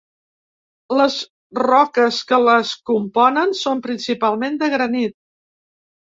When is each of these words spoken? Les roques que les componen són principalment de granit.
Les 0.99 1.17
roques 1.57 2.17
que 2.31 2.39
les 2.45 2.71
componen 2.91 3.53
són 3.59 3.83
principalment 3.89 4.57
de 4.63 4.71
granit. 4.77 5.15